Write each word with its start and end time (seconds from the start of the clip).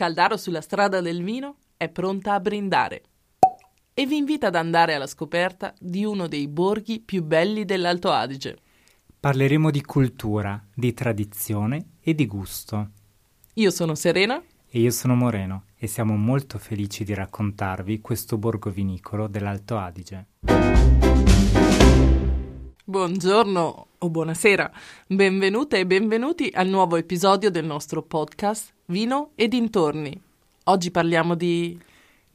Caldaro 0.00 0.38
sulla 0.38 0.62
strada 0.62 1.02
del 1.02 1.22
vino 1.22 1.56
è 1.76 1.90
pronta 1.90 2.32
a 2.32 2.40
brindare 2.40 3.02
e 3.92 4.06
vi 4.06 4.16
invita 4.16 4.46
ad 4.46 4.54
andare 4.54 4.94
alla 4.94 5.06
scoperta 5.06 5.74
di 5.78 6.06
uno 6.06 6.26
dei 6.26 6.48
borghi 6.48 7.00
più 7.00 7.22
belli 7.22 7.66
dell'Alto 7.66 8.10
Adige. 8.10 8.56
Parleremo 9.20 9.70
di 9.70 9.82
cultura, 9.82 10.58
di 10.74 10.94
tradizione 10.94 11.96
e 12.00 12.14
di 12.14 12.26
gusto. 12.26 12.92
Io 13.52 13.70
sono 13.70 13.94
Serena 13.94 14.42
e 14.70 14.80
io 14.80 14.90
sono 14.90 15.14
Moreno 15.14 15.64
e 15.76 15.86
siamo 15.86 16.16
molto 16.16 16.56
felici 16.56 17.04
di 17.04 17.12
raccontarvi 17.12 18.00
questo 18.00 18.38
borgo 18.38 18.70
vinicolo 18.70 19.26
dell'Alto 19.26 19.76
Adige. 19.76 20.28
Buongiorno 22.84 23.86
o 23.98 24.08
buonasera, 24.08 24.72
benvenute 25.06 25.80
e 25.80 25.86
benvenuti 25.86 26.50
al 26.52 26.66
nuovo 26.66 26.96
episodio 26.96 27.50
del 27.50 27.66
nostro 27.66 28.02
podcast 28.02 28.72
Vino 28.86 29.32
e 29.34 29.48
dintorni. 29.48 30.18
Oggi 30.64 30.90
parliamo 30.90 31.34
di 31.34 31.78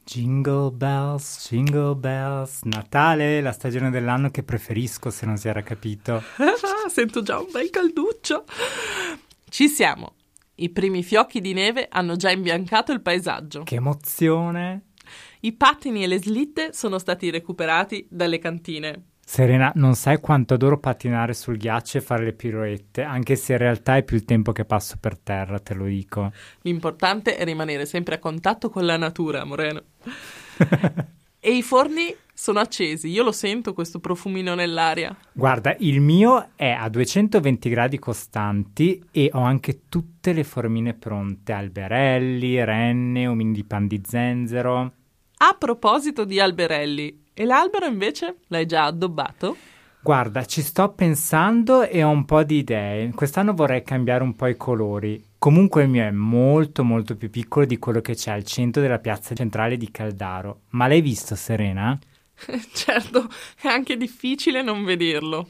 Jingle 0.04 0.70
bells, 0.70 1.48
jingle 1.50 1.96
bells, 1.96 2.62
Natale, 2.62 3.40
la 3.40 3.50
stagione 3.50 3.90
dell'anno 3.90 4.30
che 4.30 4.44
preferisco 4.44 5.10
se 5.10 5.26
non 5.26 5.36
si 5.36 5.48
era 5.48 5.64
capito. 5.64 6.22
Sento 6.88 7.22
già 7.22 7.40
un 7.40 7.48
bel 7.50 7.68
calduccio. 7.68 8.44
Ci 9.48 9.68
siamo. 9.68 10.14
I 10.54 10.70
primi 10.70 11.02
fiocchi 11.02 11.40
di 11.40 11.54
neve 11.54 11.88
hanno 11.90 12.14
già 12.14 12.30
imbiancato 12.30 12.92
il 12.92 13.02
paesaggio. 13.02 13.64
Che 13.64 13.74
emozione! 13.74 14.92
I 15.40 15.52
pattini 15.54 16.04
e 16.04 16.06
le 16.06 16.22
slitte 16.22 16.72
sono 16.72 17.00
stati 17.00 17.30
recuperati 17.30 18.06
dalle 18.08 18.38
cantine. 18.38 19.02
Serena, 19.28 19.72
non 19.74 19.96
sai 19.96 20.20
quanto 20.20 20.54
adoro 20.54 20.78
pattinare 20.78 21.34
sul 21.34 21.56
ghiaccio 21.56 21.98
e 21.98 22.00
fare 22.00 22.22
le 22.24 22.32
piroette, 22.32 23.02
anche 23.02 23.34
se 23.34 23.54
in 23.54 23.58
realtà 23.58 23.96
è 23.96 24.04
più 24.04 24.16
il 24.16 24.24
tempo 24.24 24.52
che 24.52 24.64
passo 24.64 24.98
per 25.00 25.18
terra, 25.18 25.58
te 25.58 25.74
lo 25.74 25.86
dico. 25.86 26.30
L'importante 26.62 27.36
è 27.36 27.42
rimanere 27.44 27.86
sempre 27.86 28.14
a 28.14 28.18
contatto 28.20 28.70
con 28.70 28.86
la 28.86 28.96
natura, 28.96 29.44
Moreno. 29.44 29.82
e 31.40 31.56
i 31.56 31.62
forni 31.62 32.14
sono 32.32 32.60
accesi, 32.60 33.08
io 33.08 33.24
lo 33.24 33.32
sento 33.32 33.72
questo 33.72 33.98
profumino 33.98 34.54
nell'aria. 34.54 35.14
Guarda, 35.32 35.74
il 35.80 36.00
mio 36.00 36.50
è 36.54 36.70
a 36.70 36.88
220 36.88 37.68
gradi 37.68 37.98
costanti 37.98 39.04
e 39.10 39.30
ho 39.32 39.40
anche 39.40 39.88
tutte 39.88 40.32
le 40.34 40.44
formine 40.44 40.94
pronte, 40.94 41.52
alberelli, 41.52 42.64
renne, 42.64 43.26
omini 43.26 43.52
di 43.52 43.64
pan 43.64 43.88
di 43.88 44.00
zenzero. 44.06 44.92
A 45.38 45.56
proposito 45.58 46.24
di 46.24 46.38
alberelli, 46.38 47.24
e 47.38 47.44
l'albero 47.44 47.84
invece 47.84 48.36
l'hai 48.46 48.64
già 48.64 48.84
addobbato? 48.84 49.56
Guarda, 50.00 50.46
ci 50.46 50.62
sto 50.62 50.88
pensando 50.92 51.82
e 51.82 52.02
ho 52.02 52.08
un 52.08 52.24
po' 52.24 52.42
di 52.44 52.58
idee. 52.58 53.10
Quest'anno 53.10 53.52
vorrei 53.52 53.82
cambiare 53.82 54.22
un 54.22 54.34
po' 54.34 54.46
i 54.46 54.56
colori. 54.56 55.22
Comunque 55.36 55.82
il 55.82 55.90
mio 55.90 56.04
è 56.04 56.10
molto 56.10 56.82
molto 56.82 57.14
più 57.14 57.28
piccolo 57.28 57.66
di 57.66 57.78
quello 57.78 58.00
che 58.00 58.14
c'è 58.14 58.30
al 58.30 58.44
centro 58.44 58.80
della 58.80 59.00
piazza 59.00 59.34
centrale 59.34 59.76
di 59.76 59.90
Caldaro. 59.90 60.60
Ma 60.70 60.86
l'hai 60.86 61.02
visto, 61.02 61.34
Serena? 61.34 61.98
certo, 62.72 63.28
è 63.60 63.68
anche 63.68 63.98
difficile 63.98 64.62
non 64.62 64.82
vederlo. 64.82 65.48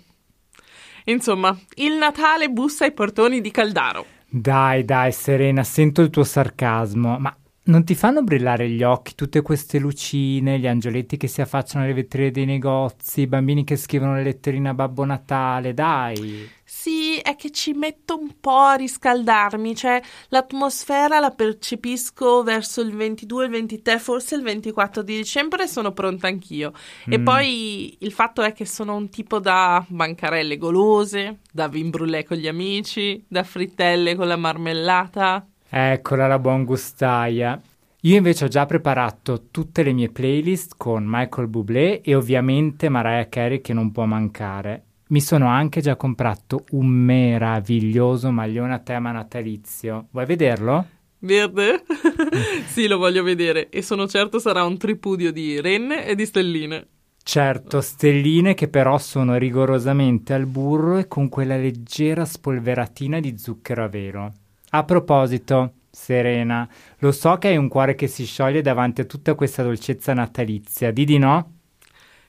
Insomma, 1.04 1.56
il 1.74 1.92
Natale 1.92 2.48
bussa 2.48 2.84
ai 2.84 2.92
portoni 2.92 3.40
di 3.40 3.52
Caldaro. 3.52 4.06
Dai, 4.28 4.84
dai, 4.84 5.12
Serena, 5.12 5.62
sento 5.62 6.02
il 6.02 6.10
tuo 6.10 6.24
sarcasmo, 6.24 7.16
ma 7.18 7.32
non 7.66 7.84
ti 7.84 7.94
fanno 7.94 8.22
brillare 8.22 8.68
gli 8.68 8.82
occhi 8.82 9.14
tutte 9.14 9.42
queste 9.42 9.78
lucine, 9.78 10.58
gli 10.58 10.66
angioletti 10.66 11.16
che 11.16 11.26
si 11.26 11.40
affacciano 11.40 11.84
alle 11.84 11.94
vetrine 11.94 12.30
dei 12.30 12.44
negozi, 12.44 13.22
i 13.22 13.26
bambini 13.26 13.64
che 13.64 13.76
scrivono 13.76 14.14
le 14.14 14.22
letterine 14.22 14.68
a 14.68 14.74
Babbo 14.74 15.04
Natale, 15.04 15.74
dai? 15.74 16.48
Sì, 16.64 17.18
è 17.18 17.34
che 17.34 17.50
ci 17.50 17.72
metto 17.72 18.16
un 18.18 18.38
po' 18.38 18.58
a 18.58 18.74
riscaldarmi, 18.74 19.74
cioè 19.74 20.00
l'atmosfera 20.28 21.18
la 21.18 21.30
percepisco 21.30 22.42
verso 22.44 22.80
il 22.80 22.94
22, 22.94 23.44
il 23.44 23.50
23, 23.50 23.98
forse 23.98 24.36
il 24.36 24.42
24 24.42 25.02
di 25.02 25.16
dicembre 25.16 25.64
e 25.64 25.68
sono 25.68 25.92
pronta 25.92 26.28
anch'io. 26.28 26.72
Mm. 27.08 27.12
E 27.12 27.20
poi 27.20 27.96
il 27.98 28.12
fatto 28.12 28.42
è 28.42 28.52
che 28.52 28.64
sono 28.64 28.94
un 28.94 29.08
tipo 29.08 29.40
da 29.40 29.84
bancarelle 29.88 30.56
golose, 30.56 31.38
da 31.50 31.66
vin 31.66 31.90
brûlé 31.90 32.24
con 32.24 32.36
gli 32.36 32.46
amici, 32.46 33.24
da 33.26 33.42
frittelle 33.42 34.14
con 34.14 34.28
la 34.28 34.36
marmellata. 34.36 35.44
Eccola 35.68 36.26
la 36.26 36.38
buon 36.38 36.64
gustaia. 36.64 37.60
Io 38.02 38.16
invece 38.16 38.44
ho 38.44 38.48
già 38.48 38.66
preparato 38.66 39.48
tutte 39.50 39.82
le 39.82 39.92
mie 39.92 40.10
playlist 40.10 40.74
con 40.76 41.04
Michael 41.04 41.48
Bublé 41.48 42.02
e 42.02 42.14
ovviamente 42.14 42.88
Mariah 42.88 43.28
Carey 43.28 43.60
che 43.60 43.72
non 43.72 43.90
può 43.90 44.04
mancare. 44.04 44.84
Mi 45.08 45.20
sono 45.20 45.48
anche 45.48 45.80
già 45.80 45.96
comprato 45.96 46.64
un 46.70 46.86
meraviglioso 46.86 48.30
maglione 48.30 48.74
a 48.74 48.78
tema 48.78 49.10
natalizio. 49.10 50.06
Vuoi 50.10 50.26
vederlo? 50.26 50.86
Verde? 51.18 51.82
sì, 52.66 52.86
lo 52.86 52.98
voglio 52.98 53.24
vedere 53.24 53.68
e 53.68 53.82
sono 53.82 54.06
certo 54.06 54.38
sarà 54.38 54.64
un 54.64 54.76
tripudio 54.76 55.32
di 55.32 55.60
renne 55.60 56.06
e 56.06 56.14
di 56.14 56.26
stelline. 56.26 56.86
Certo, 57.24 57.80
stelline 57.80 58.54
che 58.54 58.68
però 58.68 58.98
sono 58.98 59.36
rigorosamente 59.36 60.32
al 60.32 60.46
burro 60.46 60.98
e 60.98 61.08
con 61.08 61.28
quella 61.28 61.56
leggera 61.56 62.24
spolveratina 62.24 63.18
di 63.18 63.36
zucchero 63.36 63.82
a 63.82 63.88
velo. 63.88 64.32
A 64.76 64.84
proposito, 64.84 65.72
Serena, 65.90 66.68
lo 66.98 67.10
so 67.10 67.38
che 67.38 67.48
hai 67.48 67.56
un 67.56 67.66
cuore 67.66 67.94
che 67.94 68.08
si 68.08 68.26
scioglie 68.26 68.60
davanti 68.60 69.00
a 69.00 69.04
tutta 69.04 69.34
questa 69.34 69.62
dolcezza 69.62 70.12
natalizia, 70.12 70.90
di 70.90 71.06
di 71.06 71.16
no? 71.16 71.52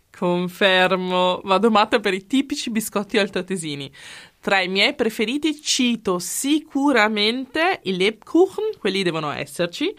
Confermo, 0.10 1.42
vado 1.44 1.70
matta 1.70 2.00
per 2.00 2.14
i 2.14 2.26
tipici 2.26 2.70
biscotti 2.70 3.18
altoatesini. 3.18 3.92
Tra 4.40 4.62
i 4.62 4.70
miei 4.70 4.96
preferiti 4.96 5.60
cito 5.60 6.20
sicuramente 6.20 7.82
i 7.84 7.98
Lebkuchen, 7.98 8.78
quelli 8.80 9.04
devono 9.04 9.30
esserci, 9.32 9.94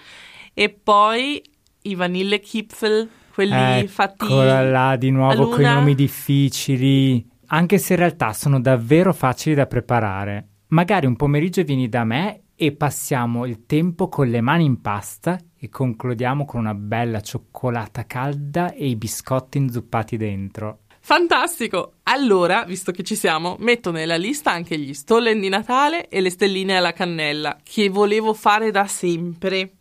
e 0.54 0.70
poi 0.70 1.42
i 1.82 1.94
Vanillekipfel, 1.94 3.08
quelli 3.34 3.52
Eccola 3.52 3.88
fatti 3.88 4.26
là 4.26 4.96
di 4.96 5.10
nuovo 5.10 5.50
con 5.50 5.60
i 5.60 5.64
nomi 5.64 5.94
difficili, 5.94 7.28
anche 7.48 7.76
se 7.76 7.92
in 7.92 7.98
realtà 7.98 8.32
sono 8.32 8.58
davvero 8.58 9.12
facili 9.12 9.54
da 9.54 9.66
preparare. 9.66 10.46
Magari 10.70 11.06
un 11.06 11.16
pomeriggio 11.16 11.62
vieni 11.62 11.88
da 11.88 12.04
me 12.04 12.42
e 12.54 12.72
passiamo 12.72 13.46
il 13.46 13.64
tempo 13.64 14.08
con 14.08 14.28
le 14.28 14.42
mani 14.42 14.64
in 14.64 14.82
pasta 14.82 15.38
e 15.58 15.70
concludiamo 15.70 16.44
con 16.44 16.60
una 16.60 16.74
bella 16.74 17.22
cioccolata 17.22 18.04
calda 18.04 18.74
e 18.74 18.86
i 18.86 18.96
biscotti 18.96 19.56
inzuppati 19.56 20.18
dentro. 20.18 20.80
Fantastico! 21.00 21.94
Allora, 22.02 22.64
visto 22.64 22.92
che 22.92 23.02
ci 23.02 23.16
siamo, 23.16 23.56
metto 23.60 23.90
nella 23.90 24.16
lista 24.16 24.50
anche 24.52 24.78
gli 24.78 24.92
stollen 24.92 25.40
di 25.40 25.48
Natale 25.48 26.08
e 26.08 26.20
le 26.20 26.28
stelline 26.28 26.76
alla 26.76 26.92
cannella, 26.92 27.56
che 27.62 27.88
volevo 27.88 28.34
fare 28.34 28.70
da 28.70 28.86
sempre. 28.86 29.76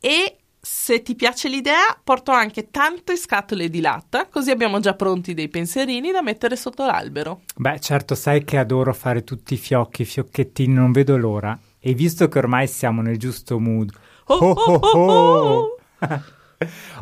E 0.00 0.38
se 0.64 1.02
ti 1.02 1.14
piace 1.14 1.50
l'idea, 1.50 1.94
porto 2.02 2.30
anche 2.30 2.70
tante 2.70 3.16
scatole 3.16 3.68
di 3.68 3.82
latta, 3.82 4.28
così 4.28 4.50
abbiamo 4.50 4.80
già 4.80 4.94
pronti 4.94 5.34
dei 5.34 5.50
pensierini 5.50 6.10
da 6.10 6.22
mettere 6.22 6.56
sotto 6.56 6.86
l'albero. 6.86 7.42
Beh, 7.54 7.78
certo, 7.80 8.14
sai 8.14 8.44
che 8.44 8.56
adoro 8.56 8.94
fare 8.94 9.24
tutti 9.24 9.54
i 9.54 9.58
fiocchi, 9.58 10.02
i 10.02 10.06
fiocchettini, 10.06 10.72
non 10.72 10.90
vedo 10.90 11.18
l'ora. 11.18 11.58
E 11.78 11.92
visto 11.92 12.28
che 12.28 12.38
ormai 12.38 12.66
siamo 12.66 13.02
nel 13.02 13.18
giusto 13.18 13.60
mood, 13.60 13.92
oh, 14.28 14.36
oh, 14.36 14.98
oh, 14.98 15.76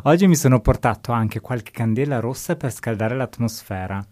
oggi 0.03 0.27
mi 0.27 0.35
sono 0.35 0.59
portato 0.59 1.13
anche 1.13 1.39
qualche 1.39 1.71
candela 1.71 2.19
rossa 2.19 2.57
per 2.57 2.69
scaldare 2.69 3.15
l'atmosfera. 3.15 4.05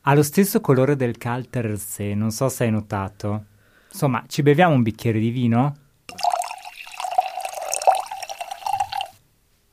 Ha 0.00 0.14
lo 0.14 0.22
stesso 0.24 0.60
colore 0.60 0.96
del 0.96 1.18
Caltersee, 1.18 2.16
non 2.16 2.32
so 2.32 2.48
se 2.48 2.64
hai 2.64 2.72
notato. 2.72 3.44
Insomma, 3.92 4.24
ci 4.26 4.42
beviamo 4.42 4.74
un 4.74 4.82
bicchiere 4.82 5.20
di 5.20 5.30
vino? 5.30 5.74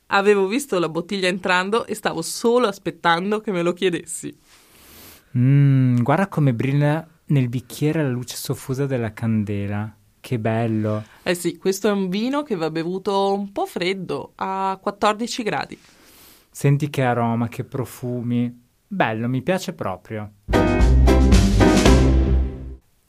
Avevo 0.08 0.46
visto 0.46 0.78
la 0.78 0.88
bottiglia 0.88 1.26
entrando 1.26 1.84
e 1.84 1.94
stavo 1.94 2.22
solo 2.22 2.68
aspettando 2.68 3.40
che 3.40 3.50
me 3.50 3.62
lo 3.62 3.72
chiedessi. 3.72 4.36
Mmm, 5.36 6.00
guarda 6.02 6.28
come 6.28 6.54
brilla 6.54 7.04
nel 7.26 7.48
bicchiere 7.48 8.02
la 8.02 8.08
luce 8.08 8.36
soffusa 8.36 8.86
della 8.86 9.12
candela. 9.12 9.92
Che 10.20 10.38
bello. 10.38 11.04
Eh 11.22 11.34
sì, 11.34 11.56
questo 11.56 11.88
è 11.88 11.92
un 11.92 12.08
vino 12.08 12.42
che 12.42 12.54
va 12.54 12.70
bevuto 12.70 13.32
un 13.32 13.50
po' 13.50 13.66
freddo, 13.66 14.32
a 14.36 14.78
14 14.80 15.42
gradi. 15.42 15.78
Senti 16.50 16.88
che 16.88 17.02
aroma, 17.02 17.48
che 17.48 17.64
profumi. 17.64 18.64
Bello, 18.86 19.28
mi 19.28 19.42
piace 19.42 19.72
proprio. 19.72 20.30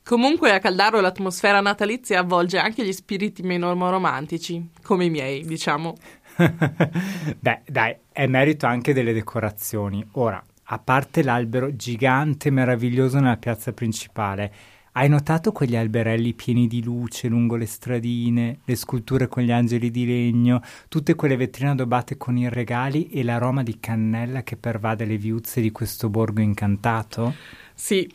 Comunque 0.08 0.54
a 0.54 0.60
Caldaro 0.60 1.02
l'atmosfera 1.02 1.60
natalizia 1.60 2.20
avvolge 2.20 2.58
anche 2.58 2.86
gli 2.86 2.94
spiriti 2.94 3.42
meno 3.42 3.74
romantici, 3.74 4.70
come 4.82 5.04
i 5.04 5.10
miei, 5.10 5.44
diciamo. 5.44 5.96
Beh, 7.40 7.62
dai, 7.66 7.96
è 8.12 8.28
merito 8.28 8.66
anche 8.66 8.94
delle 8.94 9.14
decorazioni. 9.14 10.06
Ora, 10.14 10.44
a 10.70 10.80
parte 10.80 11.24
l'albero 11.24 11.76
gigante 11.76 12.50
meraviglioso 12.50 13.20
nella 13.20 13.38
piazza 13.38 13.74
principale, 13.74 14.54
hai 14.94 15.10
notato 15.10 15.52
quegli 15.52 15.76
alberelli 15.76 16.34
pieni 16.34 16.66
di 16.66 16.84
luce 16.84 17.28
lungo 17.28 17.56
le 17.56 17.68
stradine, 17.68 18.62
le 18.66 18.76
sculture 18.76 19.28
con 19.28 19.44
gli 19.44 19.52
angeli 19.52 19.92
di 19.92 20.08
legno, 20.08 20.62
tutte 20.90 21.14
quelle 21.14 21.38
vetrine 21.38 21.72
addobbate 21.72 22.18
con 22.18 22.36
i 22.36 22.50
regali 22.50 23.08
e 23.10 23.24
l'aroma 23.24 23.62
di 23.62 23.80
cannella 23.80 24.42
che 24.42 24.58
pervade 24.58 25.06
le 25.06 25.18
viuzze 25.18 25.62
di 25.62 25.72
questo 25.72 26.10
borgo 26.10 26.42
incantato? 26.42 27.36
Sì, 27.76 28.12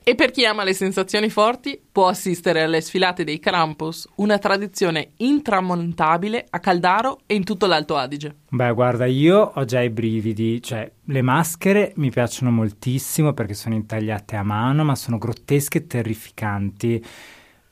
E 0.09 0.15
per 0.15 0.31
chi 0.31 0.47
ama 0.47 0.65
le 0.65 0.73
sensazioni 0.73 1.29
forti, 1.29 1.79
può 1.93 2.09
assistere 2.09 2.63
alle 2.63 2.81
sfilate 2.81 3.25
dei 3.25 3.39
Krampus, 3.39 4.09
una 4.15 4.39
tradizione 4.39 5.11
intramontabile 5.19 6.47
a 6.49 6.61
Caldaro 6.61 7.19
e 7.27 7.35
in 7.35 7.45
tutto 7.45 7.67
l'Alto 7.67 7.95
Adige. 7.95 8.37
Beh, 8.49 8.73
guarda, 8.73 9.05
io 9.05 9.39
ho 9.55 9.65
già 9.67 9.83
i 9.83 9.91
brividi, 9.91 10.63
cioè 10.63 10.91
le 11.05 11.21
maschere 11.21 11.93
mi 11.97 12.09
piacciono 12.09 12.51
moltissimo 12.51 13.35
perché 13.35 13.53
sono 13.53 13.75
intagliate 13.75 14.35
a 14.37 14.43
mano, 14.43 14.83
ma 14.83 14.95
sono 14.95 15.19
grottesche 15.19 15.77
e 15.77 15.87
terrificanti. 15.87 17.05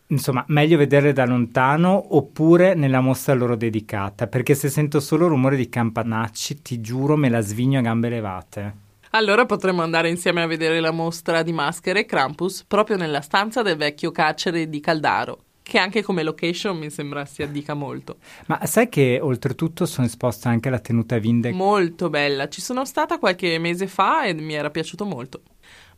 Insomma, 0.09 0.45
meglio 0.49 0.77
vederle 0.77 1.15
da 1.15 1.25
lontano 1.25 2.17
oppure 2.17 2.75
nella 2.75 3.01
mostra 3.01 3.33
loro 3.33 3.57
dedicata, 3.57 4.27
perché 4.27 4.55
se 4.55 4.69
sento 4.69 5.01
solo 5.01 5.27
rumore 5.27 5.57
di 5.57 5.71
campanacci, 5.71 6.61
ti 6.61 6.83
giuro 6.83 7.17
me 7.17 7.31
la 7.31 7.41
svigno 7.41 7.79
a 7.79 7.83
gambe 7.83 8.11
levate. 8.11 8.85
Allora 9.17 9.47
potremmo 9.47 9.81
andare 9.81 10.11
insieme 10.11 10.43
a 10.43 10.47
vedere 10.47 10.79
la 10.79 10.91
mostra 10.91 11.43
di 11.43 11.51
maschere 11.51 12.05
Krampus 12.05 12.65
proprio 12.69 12.99
nella 12.99 13.23
stanza 13.23 13.63
del 13.63 13.79
vecchio 13.79 14.11
carcere 14.11 14.69
di 14.69 14.79
Caldaro, 14.79 15.45
che 15.63 15.79
anche 15.79 16.03
come 16.03 16.23
location 16.23 16.77
mi 16.77 16.91
sembra 16.91 17.25
si 17.25 17.43
addica 17.43 17.73
molto. 17.73 18.19
Ma 18.45 18.67
sai 18.67 18.91
che 18.91 19.19
oltretutto 19.19 19.87
sono 19.87 20.07
esposta 20.07 20.51
anche 20.51 20.69
alla 20.69 20.81
tenuta 20.81 21.17
Vinde? 21.17 21.51
Molto 21.53 22.11
bella, 22.11 22.51
ci 22.51 22.61
sono 22.61 22.85
stata 22.85 23.17
qualche 23.17 23.57
mese 23.59 23.87
fa 23.87 24.25
e 24.25 24.35
mi 24.35 24.53
era 24.53 24.69
piaciuto 24.69 25.07
molto. 25.07 25.41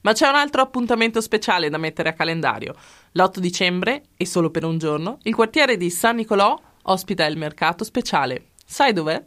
Ma 0.02 0.12
c'è 0.12 0.28
un 0.28 0.36
altro 0.36 0.62
appuntamento 0.62 1.20
speciale 1.20 1.70
da 1.70 1.76
mettere 1.76 2.10
a 2.10 2.12
calendario. 2.12 2.72
L'8 3.10 3.38
dicembre, 3.40 4.02
e 4.16 4.26
solo 4.26 4.50
per 4.52 4.64
un 4.64 4.78
giorno, 4.78 5.18
il 5.22 5.34
quartiere 5.34 5.76
di 5.76 5.90
San 5.90 6.14
Nicolò 6.14 6.56
ospita 6.82 7.26
il 7.26 7.36
mercato 7.36 7.82
speciale. 7.82 8.50
Sai 8.64 8.92
dov'è? 8.92 9.20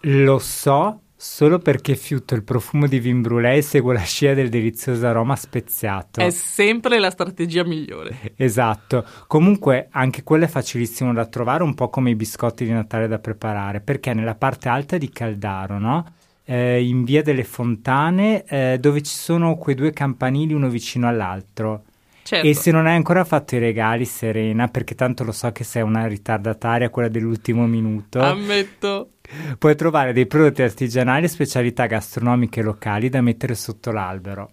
Lo 0.00 0.40
so, 0.40 1.02
Solo 1.18 1.58
perché 1.58 1.96
fiuto 1.96 2.34
il 2.34 2.42
profumo 2.44 2.86
di 2.86 2.98
vin 2.98 3.22
brûlé 3.22 3.56
e 3.56 3.62
seguo 3.62 3.92
la 3.92 4.02
scia 4.02 4.34
del 4.34 4.50
delizioso 4.50 5.06
aroma 5.06 5.34
speziato. 5.34 6.20
È 6.20 6.28
sempre 6.28 6.98
la 6.98 7.10
strategia 7.10 7.64
migliore. 7.64 8.34
Esatto. 8.36 9.02
Comunque 9.26 9.88
anche 9.92 10.22
quello 10.22 10.44
è 10.44 10.48
facilissimo 10.48 11.14
da 11.14 11.24
trovare, 11.24 11.62
un 11.62 11.72
po' 11.72 11.88
come 11.88 12.10
i 12.10 12.16
biscotti 12.16 12.66
di 12.66 12.70
Natale 12.70 13.08
da 13.08 13.18
preparare, 13.18 13.80
perché 13.80 14.12
nella 14.12 14.34
parte 14.34 14.68
alta 14.68 14.98
di 14.98 15.08
Caldaro, 15.08 15.78
no? 15.78 16.12
Eh, 16.44 16.84
in 16.84 17.02
via 17.04 17.22
delle 17.22 17.44
Fontane, 17.44 18.44
eh, 18.44 18.76
dove 18.78 19.00
ci 19.00 19.16
sono 19.16 19.56
quei 19.56 19.74
due 19.74 19.92
campanili 19.92 20.52
uno 20.52 20.68
vicino 20.68 21.08
all'altro. 21.08 21.84
Certo. 22.26 22.44
E 22.44 22.54
se 22.54 22.72
non 22.72 22.86
hai 22.86 22.96
ancora 22.96 23.22
fatto 23.22 23.54
i 23.54 23.60
regali, 23.60 24.04
Serena, 24.04 24.66
perché 24.66 24.96
tanto 24.96 25.22
lo 25.22 25.30
so 25.30 25.52
che 25.52 25.62
sei 25.62 25.82
una 25.82 26.08
ritardataria, 26.08 26.90
quella 26.90 27.06
dell'ultimo 27.06 27.68
minuto. 27.68 28.18
Ammetto. 28.18 29.10
Puoi 29.56 29.76
trovare 29.76 30.12
dei 30.12 30.26
prodotti 30.26 30.62
artigianali 30.62 31.26
e 31.26 31.28
specialità 31.28 31.86
gastronomiche 31.86 32.62
locali 32.62 33.08
da 33.08 33.20
mettere 33.20 33.54
sotto 33.54 33.92
l'albero. 33.92 34.50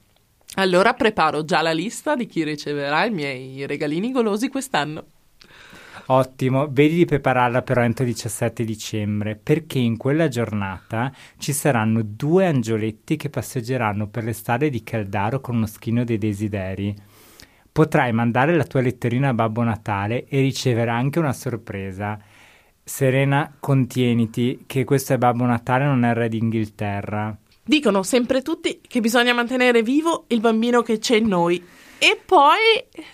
Allora 0.57 0.93
preparo 0.93 1.43
già 1.45 1.63
la 1.63 1.71
lista 1.71 2.15
di 2.15 2.27
chi 2.27 2.43
riceverà 2.43 3.05
i 3.05 3.09
miei 3.09 3.65
regalini 3.65 4.11
golosi 4.11 4.49
quest'anno. 4.49 5.05
Ottimo, 6.05 6.67
vedi 6.69 6.97
di 6.97 7.05
prepararla 7.05 7.63
però 7.63 7.81
entro 7.81 8.03
il 8.05 8.11
17 8.11 8.63
dicembre, 8.63 9.35
perché 9.35 9.79
in 9.79 9.97
quella 9.97 10.27
giornata 10.27 11.11
ci 11.39 11.53
saranno 11.53 12.03
due 12.03 12.45
angioletti 12.45 13.15
che 13.15 13.31
passeggeranno 13.31 14.09
per 14.09 14.25
le 14.25 14.33
strade 14.33 14.69
di 14.69 14.83
Caldaro 14.83 15.41
con 15.41 15.55
uno 15.55 15.65
schino 15.65 16.03
dei 16.03 16.19
desideri. 16.19 16.95
Potrai 17.73 18.11
mandare 18.13 18.55
la 18.55 18.65
tua 18.65 18.81
letterina 18.81 19.29
a 19.29 19.33
Babbo 19.33 19.63
Natale 19.63 20.25
e 20.27 20.39
ricevere 20.41 20.91
anche 20.91 21.17
una 21.17 21.33
sorpresa. 21.33 22.19
Serena, 22.83 23.51
contieniti 23.59 24.65
che 24.67 24.83
questo 24.83 25.13
è 25.13 25.17
Babbo 25.17 25.45
Natale, 25.45 25.85
non 25.85 26.03
è 26.05 26.09
il 26.09 26.15
re 26.15 26.29
d'Inghilterra. 26.29 27.35
Dicono 27.63 28.03
sempre 28.03 28.43
tutti 28.43 28.79
che 28.79 28.99
bisogna 28.99 29.33
mantenere 29.33 29.81
vivo 29.81 30.25
il 30.27 30.39
bambino 30.39 30.83
che 30.83 30.99
c'è 30.99 31.15
in 31.15 31.27
noi. 31.27 31.65
E 31.97 32.19
poi 32.23 32.59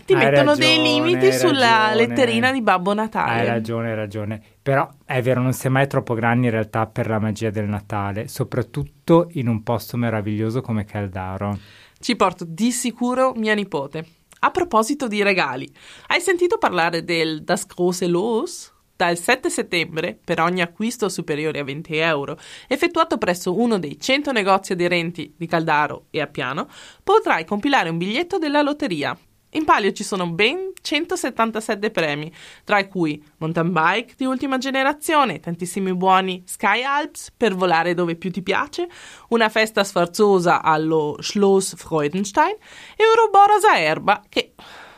ti 0.05 0.13
Hai 0.13 0.25
mettono 0.25 0.51
ragione, 0.51 0.57
dei 0.57 0.81
limiti 0.81 1.31
sulla 1.31 1.91
ragione. 1.91 2.07
letterina 2.07 2.51
di 2.51 2.61
Babbo 2.61 2.93
Natale. 2.93 3.39
Hai 3.39 3.45
ragione, 3.45 3.89
hai 3.91 3.95
ragione. 3.95 4.41
Però 4.61 4.89
è 5.05 5.21
vero, 5.21 5.41
non 5.41 5.53
sei 5.53 5.71
mai 5.71 5.87
troppo 5.87 6.15
grandi 6.15 6.47
in 6.47 6.51
realtà 6.51 6.85
per 6.85 7.07
la 7.07 7.19
magia 7.19 7.49
del 7.49 7.69
Natale, 7.69 8.27
soprattutto 8.27 9.29
in 9.33 9.47
un 9.47 9.63
posto 9.63 9.95
meraviglioso 9.95 10.59
come 10.59 10.83
Caldaro. 10.83 11.57
Ci 11.97 12.15
porto 12.17 12.43
di 12.45 12.71
sicuro 12.71 13.31
mia 13.37 13.53
nipote. 13.53 14.05
A 14.41 14.51
proposito 14.51 15.09
di 15.09 15.21
regali, 15.21 15.69
hai 16.07 16.21
sentito 16.21 16.57
parlare 16.57 17.03
del 17.03 17.43
Das 17.43 17.65
große 17.65 18.07
Los? 18.07 18.73
Dal 18.95 19.17
7 19.17 19.49
settembre, 19.49 20.17
per 20.21 20.39
ogni 20.39 20.61
acquisto 20.61 21.09
superiore 21.09 21.59
a 21.59 21.63
20 21.65 21.97
euro, 21.97 22.37
effettuato 22.67 23.17
presso 23.17 23.57
uno 23.57 23.79
dei 23.79 23.99
100 23.99 24.31
negozi 24.31 24.71
aderenti 24.71 25.33
di 25.37 25.45
Caldaro 25.45 26.05
e 26.09 26.21
Appiano, 26.21 26.69
potrai 27.03 27.43
compilare 27.43 27.89
un 27.89 27.97
biglietto 27.97 28.37
della 28.37 28.61
lotteria. 28.61 29.17
In 29.53 29.65
palio 29.65 29.91
ci 29.93 30.03
sono 30.03 30.29
ben 30.29 30.73
177 30.79 31.89
premi, 31.89 32.31
tra 32.63 32.85
cui 32.87 33.23
mountain 33.37 33.71
bike 33.71 34.13
di 34.15 34.25
ultima 34.25 34.59
generazione, 34.59 35.39
tantissimi 35.39 35.95
buoni 35.95 36.43
Sky 36.45 36.83
Alps 36.83 37.31
per 37.35 37.55
volare 37.55 37.95
dove 37.95 38.15
più 38.15 38.29
ti 38.31 38.43
piace, 38.43 38.87
una 39.29 39.49
festa 39.49 39.83
sfarzosa 39.83 40.61
allo 40.61 41.17
Schloss 41.19 41.75
Freudenstein 41.75 42.55
e 42.95 43.03
un 43.03 43.25
Roboras 43.25 43.63
a 43.63 43.79
erba 43.79 44.21
che 44.29 44.53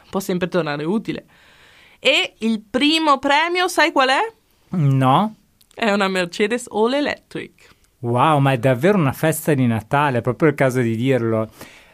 può 0.09 0.19
sempre 0.19 0.49
tornare 0.49 0.83
utile. 0.83 1.25
E 1.99 2.33
il 2.39 2.61
primo 2.69 3.19
premio, 3.19 3.69
sai 3.69 3.93
qual 3.93 4.09
è? 4.09 4.33
No? 4.75 5.35
È 5.73 5.89
una 5.91 6.09
Mercedes 6.09 6.67
All 6.69 6.93
Electric. 6.93 7.69
Wow, 7.99 8.39
ma 8.39 8.51
è 8.51 8.57
davvero 8.57 8.97
una 8.97 9.13
festa 9.13 9.53
di 9.53 9.65
Natale, 9.65 10.17
è 10.17 10.21
proprio 10.21 10.49
il 10.49 10.55
caso 10.55 10.81
di 10.81 10.95
dirlo. 10.97 11.49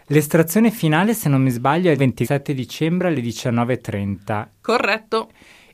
L'estrazione 0.10 0.72
finale, 0.72 1.14
se 1.14 1.28
non 1.28 1.42
mi 1.42 1.50
sbaglio, 1.50 1.90
è 1.90 1.92
il 1.92 1.98
27 1.98 2.54
dicembre 2.54 3.10
alle 3.10 3.20
19.30 3.20 4.48
Corretto. 4.62 5.30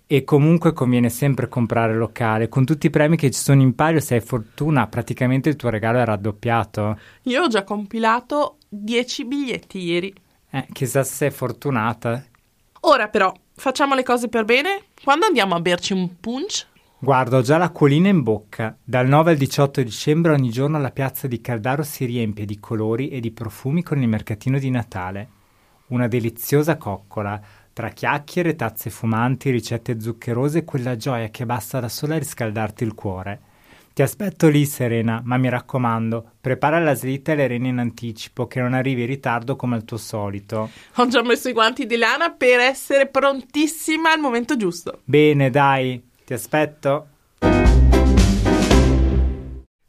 e 0.08 0.24
comunque 0.24 0.74
conviene 0.74 1.10
sempre 1.10 1.48
comprare 1.48 1.94
locale. 1.94 2.50
Con 2.50 2.66
tutti 2.66 2.88
i 2.88 2.90
premi 2.90 3.16
che 3.16 3.30
ci 3.30 3.40
sono 3.40 3.62
in 3.62 3.76
palio, 3.76 4.00
se 4.00 4.16
hai 4.16 4.22
fortuna, 4.22 4.88
praticamente 4.88 5.50
il 5.50 5.56
tuo 5.56 5.70
regalo 5.70 6.00
è 6.00 6.06
raddoppiato. 6.06 6.98
Io 7.24 7.44
ho 7.44 7.48
già 7.48 7.64
compilato 7.64 8.58
10 8.70 9.26
biglietti 9.26 9.78
ieri. 9.80 10.12
Eh, 10.50 10.66
chissà 10.72 11.04
se 11.04 11.14
sei 11.14 11.30
fortunata. 11.32 12.24
Ora 12.82 13.10
però, 13.10 13.32
facciamo 13.56 13.94
le 13.94 14.04
cose 14.04 14.30
per 14.30 14.46
bene? 14.46 14.86
Quando 15.04 15.28
andiamo 15.28 15.54
a 15.54 15.60
berci 15.60 15.94
un 15.94 16.20
punch? 16.20 16.66
Guarda, 17.04 17.36
ho 17.36 17.42
già 17.42 17.58
l'acquolina 17.58 18.08
in 18.08 18.24
bocca. 18.24 18.78
Dal 18.82 19.06
9 19.06 19.32
al 19.32 19.36
18 19.36 19.84
dicembre 19.84 20.32
ogni 20.32 20.50
giorno 20.52 20.80
la 20.80 20.90
piazza 20.90 21.28
di 21.28 21.42
Caldaro 21.42 21.84
si 21.84 22.06
riempie 22.06 22.46
di 22.46 22.62
colori 22.62 23.10
e 23.10 23.20
di 23.20 23.32
profumi 23.32 23.84
con 23.84 24.02
il 24.02 24.08
mercatino 24.08 24.58
di 24.58 24.70
Natale. 24.70 25.28
Una 25.88 26.08
deliziosa 26.08 26.78
coccola, 26.78 27.42
tra 27.74 27.90
chiacchiere, 27.90 28.56
tazze 28.56 28.90
fumanti, 28.90 29.50
ricette 29.50 30.00
zuccherose 30.00 30.60
e 30.60 30.64
quella 30.64 30.96
gioia 30.96 31.28
che 31.28 31.46
basta 31.46 31.82
da 31.82 31.90
sola 31.90 32.16
a 32.16 32.20
riscaldarti 32.20 32.86
il 32.86 32.94
cuore. 32.94 33.42
Ti 33.94 34.02
aspetto 34.02 34.48
lì, 34.48 34.66
Serena, 34.66 35.22
ma 35.26 35.36
mi 35.36 35.50
raccomando, 35.50 36.26
prepara 36.40 36.80
la 36.80 36.94
slitta 36.94 37.34
e 37.34 37.36
le 37.36 37.48
rene 37.48 37.68
in 37.68 37.80
anticipo, 37.80 38.48
che 38.48 38.62
non 38.62 38.74
arrivi 38.74 39.02
in 39.02 39.08
ritardo 39.08 39.58
come 39.58 39.76
al 39.76 39.84
tuo 39.84 39.98
solito. 39.98 40.70
Ho 40.96 41.08
già 41.10 41.22
messo 41.22 41.50
i 41.50 41.54
guanti 41.54 41.86
di 41.86 41.98
lana 41.98 42.32
per 42.32 42.62
essere 42.62 43.08
prontissima 43.08 44.14
al 44.14 44.22
momento 44.22 44.56
giusto. 44.56 45.02
Bene, 45.04 45.50
dai, 45.50 46.12
ti 46.34 46.40
aspetto. 46.40 47.08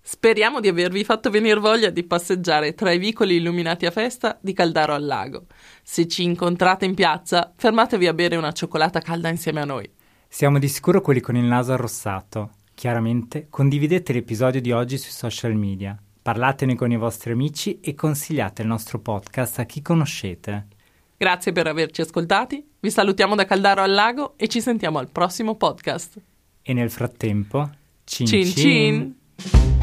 Speriamo 0.07 0.61
di 0.61 0.69
avervi 0.69 1.03
fatto 1.03 1.31
venire 1.31 1.59
voglia 1.59 1.91
di 1.91 2.05
passeggiare 2.05 2.75
tra 2.75 2.93
i 2.93 2.99
vicoli 2.99 3.37
illuminati 3.37 3.87
a 3.87 3.91
festa 3.91 4.39
di 4.41 4.53
Caldaro 4.53 4.93
al 4.93 5.05
Lago. 5.05 5.47
Se 5.83 6.07
ci 6.07 6.23
incontrate 6.23 6.85
in 6.85 6.95
piazza, 6.95 7.53
fermatevi 7.57 8.07
a 8.07 8.15
bere 8.15 8.37
una 8.37 8.53
cioccolata 8.53 9.01
calda 9.01 9.29
insieme 9.29 9.61
a 9.61 9.65
noi. 9.65 9.91
Siamo 10.29 10.59
di 10.59 10.69
sicuro 10.69 11.01
quelli 11.01 11.21
con 11.21 11.37
il 11.37 11.45
naso 11.45 11.73
arrossato. 11.73 12.51
Chiaramente 12.75 13.47
condividete 13.49 14.13
l'episodio 14.13 14.61
di 14.61 14.73
oggi 14.73 14.99
sui 14.99 15.13
social 15.13 15.55
media, 15.55 15.97
parlatene 16.21 16.75
con 16.75 16.91
i 16.91 16.97
vostri 16.97 17.33
amici 17.33 17.81
e 17.81 17.95
consigliate 17.95 18.63
il 18.63 18.69
nostro 18.69 18.99
podcast 18.99 19.61
a 19.61 19.65
chi 19.65 19.81
conoscete. 19.81 20.67
Grazie 21.17 21.53
per 21.53 21.69
averci 21.69 22.01
ascoltati, 22.01 22.67
vi 22.81 22.91
salutiamo 22.91 23.35
da 23.35 23.45
Caldaro 23.45 23.83
al 23.83 23.93
Lago 23.93 24.35
e 24.37 24.49
ci 24.49 24.61
sentiamo 24.61 24.99
al 24.99 25.11
prossimo 25.11 25.55
podcast. 25.55 26.21
E 26.67 26.73
nel 26.73 26.89
frattempo, 26.89 27.71
cin 28.05 28.27
Cin 28.27 28.45
cin! 28.47 28.55
cin! 28.55 29.74